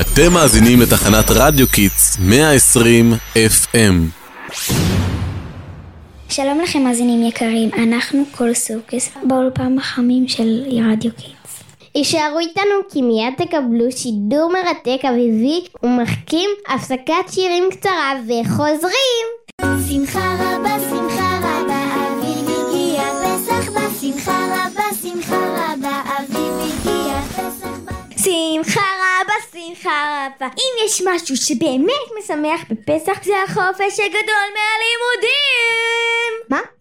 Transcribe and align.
אתם 0.00 0.32
מאזינים 0.32 0.80
לתחנת 0.80 1.24
רדיו 1.30 1.68
Kids 1.68 2.18
120 2.20 3.12
FM. 3.34 3.76
שלום 6.28 6.60
לכם 6.60 6.84
מאזינים 6.84 7.22
יקרים, 7.22 7.70
אנחנו 7.78 8.24
כל 8.36 8.54
סורקס 8.54 9.10
באולפן 9.24 9.78
החמים 9.78 10.28
של 10.28 10.62
רדיו 10.90 11.10
Kids. 11.16 11.62
יישארו 11.94 12.38
איתנו 12.38 12.74
כי 12.92 13.02
מיד 13.02 13.34
תקבלו 13.36 13.92
שידור 13.92 14.52
מרתק 14.52 15.04
אביבי 15.04 15.60
ומחכים 15.82 16.50
הפסקת 16.68 17.32
שירים 17.32 17.64
קצרה 17.70 18.12
וחוזרים! 18.28 19.26
שמחה 19.88 20.36
רבה, 20.40 20.76
שמחה 20.90 21.38
רבה, 21.38 21.84
אביב 21.94 22.48
הגיע 22.48 23.02
פסח 23.22 23.70
בא, 23.70 23.80
שמחה 24.00 24.46
רבה, 24.46 24.84
שמחה 25.02 25.36
רבה, 25.36 26.02
אביב 26.18 26.52
הגיע 26.58 27.20
פסח 27.20 27.68
בא. 27.84 28.93
שמחה 29.84 30.26
רבה, 30.26 30.34
שמחה 30.34 30.46
רבה. 30.46 30.46
אם 30.46 30.86
יש 30.86 31.02
משהו 31.04 31.36
שבאמת 31.36 32.08
משמח 32.18 32.60
בפסח 32.70 33.24
זה 33.24 33.34
החופש 33.42 34.00
הגדול 34.00 34.48
מהלימודים! 34.56 35.53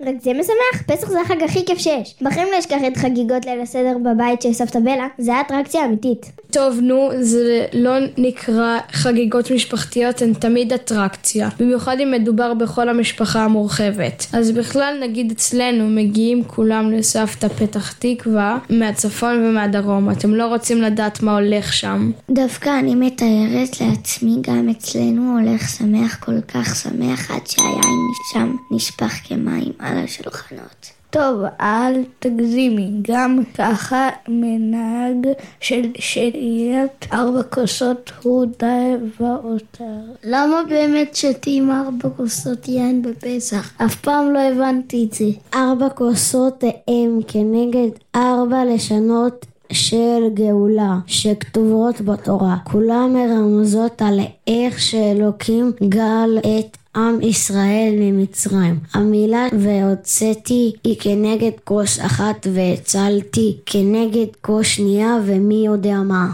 רק 0.05 0.15
זה 0.21 0.31
משמח? 0.33 0.81
פסח 0.87 1.09
זה 1.09 1.21
החג 1.21 1.43
הכי 1.43 1.65
כיף 1.65 1.77
שיש. 1.77 2.15
בחיים 2.21 2.47
לא 2.51 2.59
אשכח 2.59 2.77
את 2.87 2.97
חגיגות 2.97 3.45
ליל 3.45 3.61
הסדר 3.61 3.97
בבית 4.03 4.41
של 4.41 4.53
סבתא 4.53 4.79
בלה, 4.79 5.07
זה 5.17 5.41
אטרקציה 5.41 5.85
אמיתית. 5.85 6.31
טוב, 6.51 6.79
נו, 6.81 7.09
זה 7.19 7.65
לא 7.73 7.91
נקרא 8.17 8.77
חגיגות 8.91 9.51
משפחתיות, 9.51 10.21
הן 10.21 10.33
תמיד 10.33 10.73
אטרקציה. 10.73 11.49
במיוחד 11.59 11.97
אם 11.99 12.11
מדובר 12.11 12.53
בכל 12.53 12.89
המשפחה 12.89 13.43
המורחבת. 13.43 14.25
אז 14.33 14.51
בכלל, 14.51 14.97
נגיד 15.01 15.31
אצלנו, 15.31 15.87
מגיעים 15.87 16.43
כולם 16.43 16.91
לסבתא 16.91 17.47
פתח 17.47 17.91
תקווה, 17.91 18.57
מהצפון 18.69 19.45
ומהדרום. 19.45 20.11
אתם 20.11 20.35
לא 20.35 20.47
רוצים 20.47 20.81
לדעת 20.81 21.23
מה 21.23 21.37
הולך 21.37 21.73
שם. 21.73 22.11
דווקא 22.29 22.79
אני 22.79 22.95
מתארת 22.95 23.81
לעצמי 23.81 24.35
גם 24.41 24.69
אצלנו 24.69 25.39
הולך 25.39 25.69
שמח 25.69 26.15
כל 26.19 26.41
כך 26.41 26.75
שמח 26.75 27.31
עד 27.31 27.47
שהיין 27.47 27.99
שם 28.33 28.55
נשפך 28.71 29.13
כמים 29.23 29.71
על 29.97 30.03
השולחנות. 30.03 30.91
טוב, 31.09 31.41
אל 31.61 32.03
תגזימי, 32.19 32.91
גם 33.01 33.39
ככה 33.57 34.09
מנהג 34.27 35.27
של 35.59 35.81
שתיית 35.95 37.05
ארבע 37.13 37.43
כוסות 37.43 38.11
הוא 38.23 38.45
די 38.59 38.93
והותר. 39.19 39.99
למה 40.23 40.61
באמת 40.69 41.15
שתים 41.15 41.71
ארבע 41.71 42.09
כוסות 42.17 42.67
יין 42.67 43.01
בפסח? 43.01 43.81
אף 43.85 43.95
פעם 43.95 44.33
לא 44.33 44.39
הבנתי 44.39 45.07
את 45.09 45.13
זה. 45.13 45.25
ארבע 45.53 45.89
כוסות 45.89 46.63
הם 46.87 47.19
כנגד 47.27 47.89
ארבע 48.15 48.65
לשונות 48.65 49.45
של 49.71 50.29
גאולה 50.33 50.97
שכתובות 51.07 52.01
בתורה. 52.01 52.55
כולם 52.63 53.13
מרמזות 53.13 54.01
על 54.01 54.19
איך 54.47 54.79
שאלוקים 54.79 55.71
גל 55.89 56.39
את 56.39 56.77
עם 56.95 57.21
ישראל 57.21 57.93
ממצרים. 57.99 58.79
המילה 58.93 59.47
והוצאתי 59.59 60.73
היא 60.83 60.95
כנגד 60.99 61.51
כוס 61.63 61.99
אחת 61.99 62.47
והצלתי 62.53 63.57
כנגד 63.65 64.27
כוס 64.41 64.67
שנייה 64.67 65.17
ומי 65.25 65.65
יודע 65.65 65.97
מה. 65.97 66.31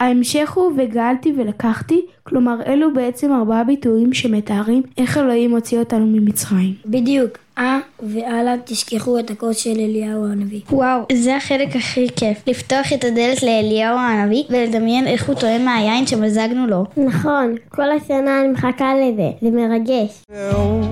ההמשך 0.00 0.52
הוא 0.54 0.72
וגאלתי 0.76 1.32
ולקחתי, 1.36 2.00
כלומר 2.22 2.56
אלו 2.66 2.94
בעצם 2.94 3.32
ארבעה 3.32 3.64
ביטויים 3.64 4.12
שמתארים 4.12 4.82
איך 4.98 5.18
אלוהים 5.18 5.50
הוציא 5.50 5.78
אותנו 5.78 6.06
ממצרים. 6.06 6.74
בדיוק. 6.86 7.38
אה, 7.58 7.78
והלאה 8.02 8.54
תשכחו 8.64 9.18
את 9.18 9.30
הקוד 9.30 9.54
של 9.54 9.70
אליהו 9.70 10.26
הנביא. 10.26 10.60
וואו, 10.70 11.00
זה 11.12 11.36
החלק 11.36 11.76
הכי 11.76 12.06
כיף. 12.16 12.42
לפתוח 12.46 12.92
את 12.92 13.04
הדלת 13.04 13.42
לאליהו 13.42 13.98
הנביא 13.98 14.42
ולדמיין 14.50 15.06
איך 15.06 15.28
הוא 15.28 15.34
טועם 15.34 15.64
מהיין 15.64 16.06
שמזגנו 16.06 16.66
לו. 16.66 16.84
נכון, 16.96 17.54
כל 17.68 17.90
השנה 17.90 18.40
אני 18.40 18.48
מחכה 18.48 18.92
לזה, 18.94 19.30
זה 19.42 19.50
מרגש. 19.50 20.24
והוא 20.30 20.84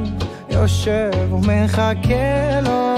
יושב 0.50 1.10
ומחכה 1.32 2.60
לו 2.64 2.90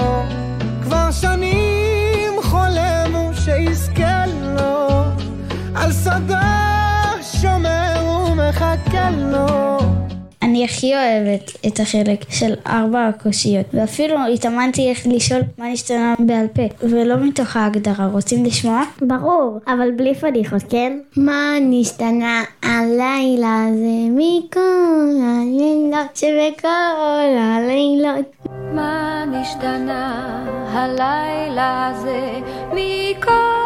על 5.83 5.91
שדה 5.91 7.11
שומר 7.41 8.05
ומחכה 8.31 9.09
לו 9.09 9.77
אני 10.41 10.65
הכי 10.65 10.93
אוהבת 10.93 11.51
את 11.67 11.79
החלק 11.79 12.25
של 12.29 12.53
ארבע 12.67 13.07
הקושיות, 13.07 13.65
ואפילו 13.73 14.15
התאמנתי 14.33 14.89
איך 14.89 15.07
לשאול 15.07 15.41
מה 15.57 15.69
נשתנה 15.69 16.13
בעל 16.19 16.47
פה, 16.47 16.87
ולא 16.89 17.15
מתוך 17.15 17.55
ההגדרה. 17.55 18.07
רוצים 18.07 18.45
לשמוע? 18.45 18.81
ברור, 19.01 19.59
אבל 19.67 19.91
בלי 19.91 20.15
פדיחות, 20.15 20.61
כן? 20.69 20.99
מה 21.17 21.53
נשתנה 21.61 22.43
הלילה 22.63 23.65
הזה 23.67 24.09
מכל 24.09 25.09
הלילות 25.23 26.15
שבכל 26.15 27.37
הלילות? 27.39 28.47
מה 28.73 29.23
נשתנה 29.31 30.45
הלילה 30.73 31.91
הזה 31.91 32.39
מכל 32.73 33.62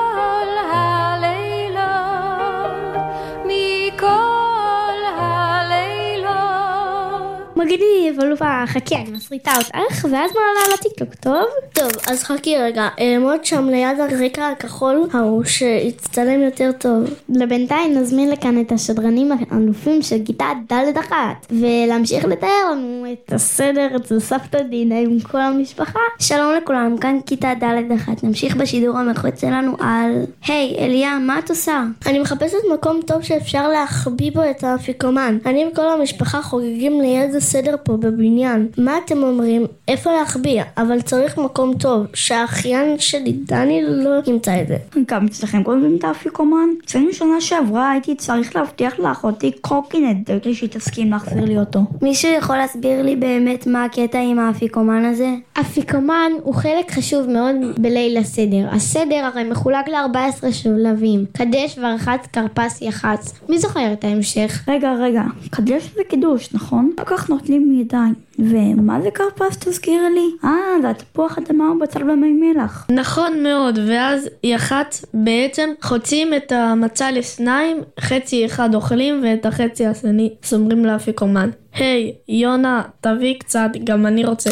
מגניב, 7.67 8.19
אלופה, 8.22 8.63
חכי, 8.66 8.95
אני 8.95 9.11
מסריטה 9.11 9.51
אותך, 9.57 10.05
ואז 10.11 10.31
מעלה 10.31 10.73
לטיקטוק, 10.73 11.13
טוב? 11.16 11.45
טוב, 11.73 11.91
אז 12.07 12.23
חכי 12.23 12.57
רגע, 12.57 12.88
אעמוד 13.01 13.45
שם 13.45 13.69
ליד 13.69 14.00
הרקע 14.00 14.47
הכחול 14.47 15.07
ההוא 15.13 15.44
שיצטלם 15.44 16.41
יותר 16.41 16.72
טוב. 16.78 17.03
לבינתיים 17.29 17.94
נזמין 17.94 18.29
לכאן 18.29 18.61
את 18.61 18.72
השדרנים 18.72 19.31
האלופים 19.31 20.01
של 20.01 20.17
כיתה 20.25 20.45
ד' 20.72 20.97
אחת, 20.97 21.47
ולהמשיך 21.51 22.25
לתאר 22.25 22.72
לנו 22.72 23.05
את 23.13 23.33
הסדר 23.33 23.88
אצל 23.95 24.19
סבתא 24.19 24.61
דינה 24.61 24.99
עם 24.99 25.19
כל 25.19 25.41
המשפחה. 25.41 25.99
שלום 26.19 26.53
לכולם, 26.61 26.97
כאן 26.97 27.17
כיתה 27.25 27.53
ד' 27.59 27.91
אחת, 27.91 28.23
נמשיך 28.23 28.55
בשידור 28.55 28.97
המחוץ 28.97 29.41
שלנו 29.41 29.72
על... 29.79 30.25
היי, 30.47 30.75
אליה, 30.79 31.19
מה 31.19 31.39
את 31.39 31.49
עושה? 31.49 31.84
אני 32.05 32.19
מחפשת 32.19 32.57
מקום 32.73 32.99
טוב 33.07 33.22
שאפשר 33.22 33.69
להחביא 33.69 34.31
בו 34.31 34.41
את 34.49 34.63
האפיקומן. 34.63 35.38
אני 35.45 35.66
וכל 35.72 35.89
המשפחה 35.89 36.41
חוגגים 36.41 37.01
ליד 37.01 37.35
הסדר 37.35 37.56
פה 37.84 37.97
בבניין. 37.97 38.68
מה 38.78 38.97
אתם 39.06 39.23
אומרים? 39.23 39.66
איפה 39.88 40.12
להחביא? 40.12 40.62
אבל 40.78 41.01
צריך 41.01 41.38
מקום 41.38 41.73
טוב, 41.78 42.06
שהאחיין 42.13 43.00
שלי 43.00 43.31
דני 43.31 43.81
לא 43.84 44.09
ימצא 44.28 44.62
את 44.62 44.68
זה. 44.68 44.78
גם 45.07 45.25
אצלכם 45.25 45.63
כותבים 45.63 45.96
את 46.00 46.03
האפיקומן? 46.03 46.67
אצלנו 46.85 47.13
שנה 47.13 47.41
שעברה 47.41 47.91
הייתי 47.91 48.16
צריך 48.16 48.56
להבטיח 48.56 49.00
לאחותי 49.00 49.51
קורקינט 49.62 50.31
כדי 50.31 50.56
שהיא 50.56 50.69
תסכים 50.69 51.12
להחזיר 51.12 51.46
לי 51.46 51.59
אותו. 51.59 51.79
מישהו 52.01 52.31
יכול 52.31 52.57
להסביר 52.57 53.01
לי 53.01 53.16
באמת 53.16 53.67
מה 53.67 53.85
הקטע 53.85 54.19
עם 54.19 54.40
האפיקומן 54.40 55.06
הזה? 55.06 55.29
אפיקומן 55.59 56.31
הוא 56.44 56.53
חלק 56.53 56.91
חשוב 56.91 57.29
מאוד 57.29 57.56
בליל 57.78 58.17
הסדר. 58.17 58.67
הסדר 58.72 59.25
הרי 59.25 59.44
מחולק 59.44 59.88
ל-14 59.88 60.51
שלבים. 60.51 61.25
קדש 61.31 61.78
ורחץ 61.78 62.25
כרפס 62.34 62.81
יח"צ. 62.81 63.34
מי 63.50 63.59
זוכר 63.59 63.94
את 63.94 64.03
ההמשך? 64.03 64.63
רגע, 64.67 64.94
רגע, 64.94 65.22
קדש 65.50 65.84
זה 65.96 66.01
קידוש, 66.09 66.53
נכון? 66.53 66.91
לא 67.00 67.03
כך 67.03 67.29
נוטלים 67.50 67.69
מידיים. 67.69 68.13
ומה 68.40 69.02
זה 69.02 69.12
כרפס 69.12 69.58
תזכירי 69.58 70.09
לי? 70.13 70.30
אה, 70.44 70.81
זה 70.81 70.90
התפוח 70.90 71.38
אדמה 71.38 71.72
ובצל 71.72 72.12
ומי 72.12 72.34
מלח. 72.34 72.88
נכון 72.90 73.44
מאוד, 73.44 73.80
ואז 73.88 74.30
יח"צ 74.44 75.06
בעצם 75.13 75.69
חוצים 75.81 76.34
את 76.34 76.52
המצה 76.52 77.12
לשניים, 77.12 77.78
חצי 78.00 78.46
אחד 78.46 78.75
אוכלים 78.75 79.24
ואת 79.24 79.46
החצי 79.46 79.85
השני 79.85 80.34
סומרים 80.44 80.85
לאפיקומן. 80.85 81.50
היי, 81.74 82.13
יונה, 82.30 82.81
תביא 83.02 83.35
קצת, 83.40 83.69
גם 83.84 84.06
אני 84.06 84.25
רוצה. 84.25 84.50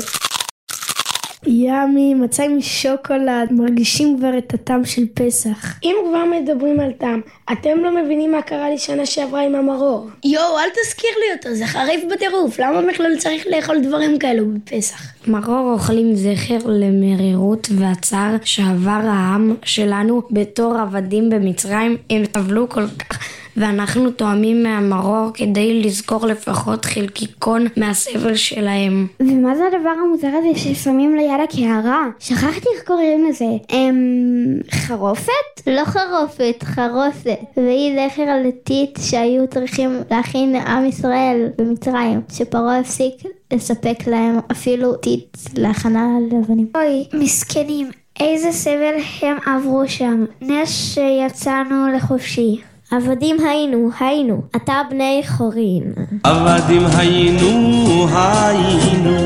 ימי, 1.47 2.13
מצה 2.13 2.43
עם 2.43 2.61
שוקולד, 2.61 3.51
מרגישים 3.51 4.17
כבר 4.17 4.37
את 4.37 4.53
הטעם 4.53 4.85
של 4.85 5.01
פסח. 5.13 5.79
אם 5.83 5.95
כבר 6.09 6.23
מדברים 6.25 6.79
על 6.79 6.91
טעם, 6.91 7.21
אתם 7.51 7.77
לא 7.83 8.03
מבינים 8.03 8.31
מה 8.31 8.41
קרה 8.41 8.69
לי 8.69 8.77
שנה 8.77 9.05
שעברה 9.05 9.41
עם 9.41 9.55
המרור. 9.55 10.09
יואו, 10.23 10.59
אל 10.59 10.69
תזכיר 10.69 11.09
לי 11.19 11.37
אותו, 11.37 11.55
זה 11.55 11.65
חריף 11.65 12.03
בטירוף, 12.11 12.59
למה 12.59 12.81
בכלל 12.81 13.17
צריך 13.17 13.45
לאכול 13.55 13.79
דברים 13.79 14.19
כאלו 14.19 14.45
בפסח? 14.53 15.01
מרור 15.27 15.73
אוכלים 15.73 16.15
זכר 16.15 16.57
למרירות 16.65 17.67
והצער 17.71 18.35
שעבר 18.43 19.01
העם 19.03 19.55
שלנו 19.63 20.21
בתור 20.31 20.77
עבדים 20.77 21.29
במצרים. 21.29 21.97
הם 22.09 22.23
סבלו 22.33 22.69
כל 22.69 22.87
כך 22.87 23.44
ואנחנו 23.57 24.11
טועמים 24.11 24.63
מהמרור 24.63 25.29
כדי 25.33 25.83
לזכור 25.83 26.25
לפחות 26.25 26.85
חלקיקון 26.85 27.67
מהסבל 27.77 28.35
שלהם. 28.35 29.07
ומה 29.19 29.55
זה 29.55 29.63
הדבר 29.67 29.89
המוזר 29.89 30.27
הזה 30.27 30.59
ששמים 30.59 31.15
ליד 31.15 31.39
הקערה? 31.43 32.05
שכחתי 32.19 32.67
איך 32.75 32.83
קוראים 32.87 33.27
לזה. 33.29 33.45
אמ... 33.71 34.59
חרופת? 34.71 35.31
לא 35.67 35.85
חרופת, 35.85 36.63
חרוסת. 36.63 37.39
והיא 37.57 38.09
זכר 38.09 38.23
הלטית 38.23 38.99
שהיו 39.01 39.47
צריכים 39.47 39.99
להכין 40.11 40.51
לעם 40.53 40.85
ישראל 40.85 41.49
במצרים, 41.57 42.21
שפרעה 42.33 42.79
הפסיק 42.79 43.13
לספק 43.53 44.07
להם 44.07 44.39
אפילו 44.51 44.95
טיט 44.95 45.37
להכנה 45.57 46.07
ללבנים. 46.31 46.67
אוי, 46.75 47.05
מסכנים. 47.13 47.89
איזה 48.19 48.51
סבל 48.51 48.95
הם 49.21 49.37
עברו 49.45 49.87
שם. 49.87 50.25
נס 50.41 50.93
שיצאנו 50.93 51.87
לחופשי. 51.95 52.61
עבדים 52.91 53.37
היינו, 53.39 53.89
היינו, 53.99 54.41
אתה 54.55 54.81
בני 54.89 55.21
חורין. 55.27 55.93
עבדים 56.23 56.81
היינו, 56.97 58.07
היינו, 58.07 59.25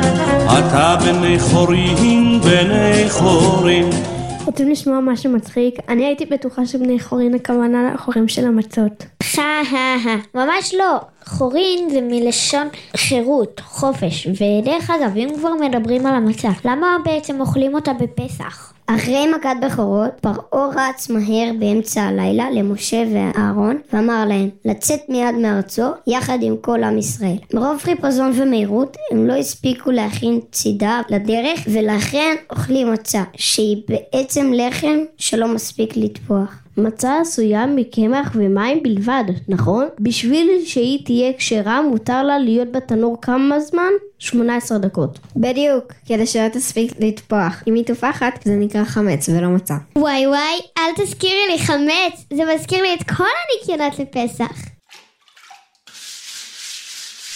אתה 0.60 0.96
בני 1.06 1.40
חורין, 1.40 2.40
בני 2.40 3.10
חורין. 3.10 3.90
רוצים 4.46 4.70
לשמוע 4.70 5.00
משהו 5.00 5.32
מצחיק? 5.32 5.76
אני 5.90 6.06
הייתי 6.06 6.26
בטוחה 6.26 6.66
שבני 6.66 7.00
חורין 7.00 7.34
הכוונה 7.34 7.94
לחורים 7.94 8.28
של 8.28 8.48
המצות. 8.48 9.06
חה 9.24 9.62
חה 9.70 9.96
חה, 10.04 10.16
ממש 10.36 10.74
לא. 10.74 10.98
חורין 11.26 11.90
זה 11.90 12.00
מלשון 12.02 12.68
חירות, 12.98 13.62
חופש, 13.66 14.28
ודרך 14.28 14.90
אגב, 14.90 15.18
אם 15.18 15.30
כבר 15.40 15.52
מדברים 15.62 16.06
על 16.06 16.16
המצה, 16.16 16.50
למה 16.66 16.88
בעצם 17.06 17.42
אוכלים 17.42 17.76
אותה 17.76 17.92
בפסח? 17.94 18.74
אחרי 18.96 19.28
מכת 19.28 19.50
בכורות, 19.62 20.12
פרעה 20.22 20.70
רץ 20.76 21.10
מהר 21.10 21.52
באמצע 21.60 22.02
הלילה 22.02 22.52
למשה 22.52 23.04
ואהרון, 23.14 23.78
ואמר 23.94 24.26
להם 24.26 24.50
לצאת 24.66 25.00
מיד 25.10 25.36
מארצו, 25.36 25.84
יחד 26.08 26.38
עם 26.42 26.56
כל 26.62 26.84
עם 26.84 26.98
ישראל. 26.98 27.38
מרוב 27.54 27.78
חיפזון 27.78 28.32
ומהירות, 28.36 28.98
הם 29.12 29.28
לא 29.28 29.34
הספיקו 29.34 29.92
להכין 29.92 30.40
צידה 30.52 31.02
לדרך, 31.10 31.60
ולכן 31.68 32.36
אוכלים 32.50 32.94
מצה, 32.94 33.24
שהיא 33.36 33.84
בעצם 33.88 34.52
לחם 34.54 34.98
שלא 35.18 35.48
מספיק 35.48 35.98
לטפוח. 35.98 36.56
מצה 36.80 37.20
עשויה 37.22 37.66
מקמח 37.66 38.32
ומים 38.36 38.84
בלבד, 38.84 39.24
נכון? 39.48 39.88
בשביל 40.00 40.50
שהיא 40.66 41.06
תהיה 41.06 41.34
כשרה 41.38 41.82
מותר 41.82 42.24
לה 42.24 42.40
להיות 42.40 42.72
בתנור 42.72 43.18
כמה 43.22 43.60
זמן? 43.60 43.92
18 44.20 44.78
דקות. 44.78 45.20
בדיוק, 45.36 45.94
כדי 46.06 46.26
שלא 46.26 46.48
תספיק 46.48 46.94
לטפוח. 47.00 47.64
אם 47.68 47.74
היא 47.74 47.86
טופחת, 47.86 48.40
זה 48.44 48.56
נקרא 48.56 48.84
חמץ 48.84 49.30
ולא 49.30 49.48
מצה. 49.48 49.76
וואי 49.96 50.28
וואי, 50.28 50.60
אל 50.78 51.04
תזכירי 51.04 51.42
לי 51.52 51.60
חמץ, 51.60 52.26
זה 52.34 52.44
מזכיר 52.56 52.82
לי 52.82 52.94
את 52.94 53.04
כל 53.04 53.24
הניקיונות 53.24 54.00
לפסח. 54.00 54.69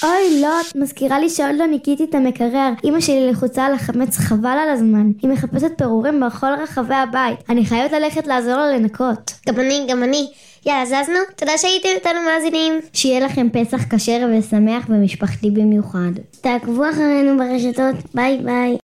אוי, 0.03 0.41
לא, 0.41 0.61
את 0.61 0.75
מזכירה 0.75 1.19
לי 1.19 1.29
שעוד 1.29 1.55
לא 1.57 1.65
ניקיתי 1.65 2.03
את 2.03 2.15
המקרר. 2.15 2.69
אמא 2.83 2.99
שלי 2.99 3.31
לחוצה 3.31 3.65
על 3.65 3.73
החמץ 3.73 4.17
חבל 4.17 4.57
על 4.63 4.69
הזמן. 4.69 5.11
היא 5.21 5.29
מחפשת 5.29 5.71
פירורים 5.77 6.19
בכל 6.19 6.53
רחבי 6.63 6.95
הבית. 6.95 7.39
אני 7.49 7.65
חייבת 7.65 7.91
ללכת 7.91 8.27
לעזור 8.27 8.55
לה 8.55 8.77
לנקות. 8.77 9.31
גם 9.47 9.59
אני, 9.59 9.85
גם 9.89 10.03
אני. 10.03 10.27
יאללה, 10.65 10.85
זזנו? 10.85 11.19
תודה 11.35 11.57
שהייתם 11.57 11.89
איתנו 11.95 12.19
מאזינים. 12.25 12.73
שיהיה 12.93 13.25
לכם 13.25 13.47
פסח 13.53 13.95
כשר 13.95 14.27
ושמח 14.31 14.85
ומשפחתי 14.89 15.49
במיוחד. 15.51 16.11
תעקבו 16.41 16.89
אחרינו 16.89 17.37
ברשתות, 17.37 17.95
ביי 18.15 18.37
ביי. 18.37 18.82